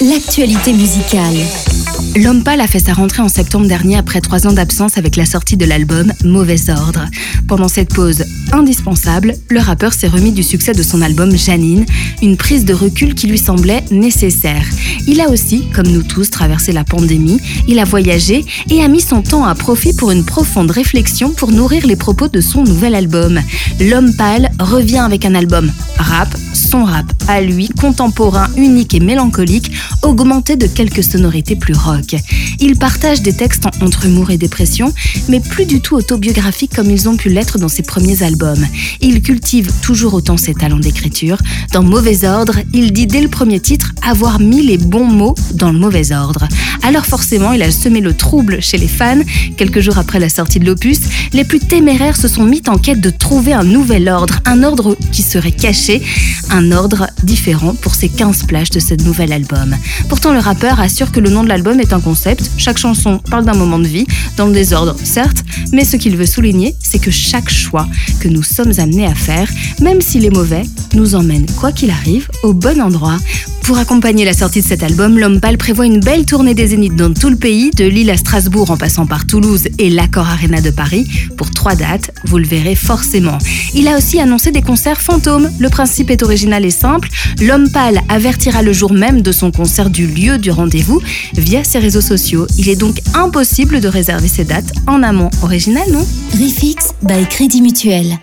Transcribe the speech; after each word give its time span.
l'actualité 0.00 0.72
musicale. 0.72 1.34
L'homme 2.16 2.44
pâle 2.44 2.60
a 2.60 2.68
fait 2.68 2.78
sa 2.78 2.92
rentrée 2.92 3.22
en 3.22 3.28
septembre 3.28 3.66
dernier 3.66 3.96
après 3.96 4.20
trois 4.20 4.46
ans 4.46 4.52
d'absence 4.52 4.96
avec 4.96 5.16
la 5.16 5.26
sortie 5.26 5.56
de 5.56 5.64
l'album 5.64 6.12
Mauvais 6.24 6.70
Ordre. 6.70 7.06
Pendant 7.48 7.68
cette 7.68 7.92
pause 7.92 8.24
indispensable, 8.52 9.34
le 9.50 9.60
rappeur 9.60 9.92
s'est 9.92 10.06
remis 10.08 10.30
du 10.30 10.42
succès 10.42 10.72
de 10.72 10.82
son 10.82 11.02
album 11.02 11.36
Janine, 11.36 11.84
une 12.22 12.36
prise 12.36 12.64
de 12.64 12.74
recul 12.74 13.14
qui 13.14 13.26
lui 13.26 13.38
semblait 13.38 13.84
nécessaire. 13.90 14.64
Il 15.06 15.20
a 15.20 15.30
aussi, 15.30 15.68
comme 15.74 15.88
nous 15.88 16.02
tous, 16.02 16.30
traversé 16.30 16.72
la 16.72 16.84
pandémie, 16.84 17.40
il 17.66 17.78
a 17.78 17.84
voyagé 17.84 18.44
et 18.70 18.82
a 18.82 18.88
mis 18.88 19.00
son 19.00 19.22
temps 19.22 19.44
à 19.44 19.54
profit 19.54 19.94
pour 19.94 20.12
une 20.12 20.24
profonde 20.24 20.70
réflexion 20.70 21.30
pour 21.30 21.50
nourrir 21.50 21.86
les 21.86 21.96
propos 21.96 22.28
de 22.28 22.40
son 22.40 22.62
nouvel 22.62 22.94
album. 22.94 23.40
L'homme 23.80 24.14
pâle 24.14 24.50
revient 24.60 24.98
avec 24.98 25.24
un 25.24 25.34
album 25.34 25.72
rap, 25.96 26.28
son 26.68 26.84
rap 26.84 27.06
à 27.28 27.40
lui, 27.40 27.70
contemporain, 27.70 28.46
unique 28.56 28.92
et 28.92 29.00
mélancolique, 29.00 29.72
augmenté 30.08 30.56
de 30.56 30.66
quelques 30.66 31.04
sonorités 31.04 31.54
plus 31.54 31.74
rock. 31.74 32.16
Il 32.60 32.76
partage 32.76 33.20
des 33.20 33.34
textes 33.34 33.64
entre 33.82 34.06
humour 34.06 34.30
et 34.30 34.38
dépression, 34.38 34.92
mais 35.28 35.40
plus 35.40 35.66
du 35.66 35.80
tout 35.80 35.96
autobiographiques 35.96 36.74
comme 36.74 36.90
ils 36.90 37.08
ont 37.08 37.16
pu 37.16 37.28
l'être 37.28 37.58
dans 37.58 37.68
ses 37.68 37.82
premiers 37.82 38.22
albums. 38.22 38.66
Il 39.00 39.20
cultive 39.20 39.70
toujours 39.82 40.14
autant 40.14 40.36
ses 40.36 40.54
talents 40.54 40.78
d'écriture. 40.78 41.38
Dans 41.72 41.82
Mauvais 41.82 42.24
Ordre, 42.24 42.54
il 42.72 42.92
dit 42.92 43.06
dès 43.06 43.20
le 43.20 43.28
premier 43.28 43.60
titre 43.60 43.92
avoir 44.02 44.40
mis 44.40 44.62
les 44.62 44.78
bons 44.78 45.06
mots 45.06 45.34
dans 45.54 45.70
le 45.70 45.78
mauvais 45.78 46.12
ordre. 46.12 46.48
Alors 46.82 47.04
forcément, 47.04 47.52
il 47.52 47.62
a 47.62 47.70
semé 47.70 48.00
le 48.00 48.14
trouble 48.14 48.62
chez 48.62 48.78
les 48.78 48.88
fans. 48.88 49.20
Quelques 49.56 49.80
jours 49.80 49.98
après 49.98 50.18
la 50.18 50.28
sortie 50.28 50.58
de 50.58 50.64
l'opus, 50.64 51.00
les 51.32 51.44
plus 51.44 51.58
téméraires 51.58 52.16
se 52.16 52.28
sont 52.28 52.44
mis 52.44 52.62
en 52.68 52.78
quête 52.78 53.00
de 53.00 53.10
trouver 53.10 53.52
un 53.52 53.64
nouvel 53.64 54.08
ordre, 54.08 54.40
un 54.46 54.62
ordre 54.62 54.96
qui 55.12 55.22
serait 55.22 55.52
caché, 55.52 56.02
un 56.50 56.72
ordre 56.72 57.08
différent 57.22 57.74
pour 57.74 57.94
ces 57.94 58.08
15 58.08 58.44
plages 58.44 58.70
de 58.70 58.80
ce 58.80 58.94
nouvel 58.94 59.32
album. 59.32 59.76
Pourtant, 60.08 60.32
le 60.32 60.38
rappeur 60.38 60.80
assure 60.80 61.12
que 61.12 61.20
le 61.20 61.30
nom 61.30 61.42
de 61.42 61.48
l'album 61.48 61.80
est 61.80 61.92
un 61.92 62.00
concept, 62.00 62.50
chaque 62.56 62.78
chanson 62.78 63.18
parle 63.30 63.44
d'un 63.44 63.54
moment 63.54 63.78
de 63.78 63.86
vie, 63.86 64.06
dans 64.36 64.46
le 64.46 64.52
désordre, 64.52 64.96
certes, 65.02 65.44
mais 65.72 65.84
ce 65.84 65.96
qu'il 65.96 66.16
veut 66.16 66.26
souligner, 66.26 66.74
c'est 66.82 66.98
que 66.98 67.10
chaque 67.10 67.50
choix 67.50 67.86
que 68.20 68.28
nous 68.28 68.42
sommes 68.42 68.72
amenés 68.78 69.06
à 69.06 69.14
faire, 69.14 69.48
même 69.80 70.00
s'il 70.00 70.24
est 70.24 70.34
mauvais, 70.34 70.62
nous 70.94 71.14
emmène, 71.14 71.46
quoi 71.58 71.72
qu'il 71.72 71.90
arrive, 71.90 72.28
au 72.42 72.52
bon 72.52 72.80
endroit. 72.80 73.18
Pour 73.68 73.76
accompagner 73.76 74.24
la 74.24 74.32
sortie 74.32 74.62
de 74.62 74.66
cet 74.66 74.82
album, 74.82 75.18
L'Homme 75.18 75.40
Pâle 75.40 75.58
prévoit 75.58 75.84
une 75.84 76.00
belle 76.00 76.24
tournée 76.24 76.54
des 76.54 76.68
Zéniths 76.68 76.96
dans 76.96 77.12
tout 77.12 77.28
le 77.28 77.36
pays, 77.36 77.70
de 77.70 77.84
Lille 77.84 78.08
à 78.08 78.16
Strasbourg 78.16 78.70
en 78.70 78.78
passant 78.78 79.04
par 79.04 79.26
Toulouse 79.26 79.68
et 79.78 79.90
l'Accor 79.90 80.26
Arena 80.26 80.62
de 80.62 80.70
Paris, 80.70 81.06
pour 81.36 81.50
trois 81.50 81.74
dates, 81.74 82.12
vous 82.24 82.38
le 82.38 82.46
verrez 82.46 82.74
forcément. 82.74 83.36
Il 83.74 83.86
a 83.86 83.98
aussi 83.98 84.20
annoncé 84.20 84.52
des 84.52 84.62
concerts 84.62 85.02
fantômes. 85.02 85.50
Le 85.58 85.68
principe 85.68 86.10
est 86.10 86.22
original 86.22 86.64
et 86.64 86.70
simple. 86.70 87.10
L'Homme 87.42 87.70
Pâle 87.70 88.00
avertira 88.08 88.62
le 88.62 88.72
jour 88.72 88.92
même 88.92 89.20
de 89.20 89.32
son 89.32 89.50
concert 89.50 89.87
du 89.88 90.06
lieu 90.06 90.38
du 90.38 90.50
rendez-vous 90.50 91.00
via 91.34 91.64
ses 91.64 91.78
réseaux 91.78 92.00
sociaux. 92.00 92.46
Il 92.56 92.68
est 92.68 92.76
donc 92.76 93.00
impossible 93.14 93.80
de 93.80 93.88
réserver 93.88 94.28
ces 94.28 94.44
dates 94.44 94.72
en 94.86 95.02
amont. 95.02 95.30
Original, 95.42 95.90
non? 95.90 96.06
Refix 96.32 96.92
by 97.02 97.26
Crédit 97.28 97.62
Mutuel. 97.62 98.18